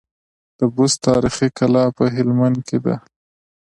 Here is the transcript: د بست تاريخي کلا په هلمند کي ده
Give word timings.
د 0.57 0.59
بست 0.75 0.97
تاريخي 1.07 1.47
کلا 1.57 1.83
په 1.97 2.03
هلمند 2.15 2.57
کي 2.67 2.77
ده 2.85 2.95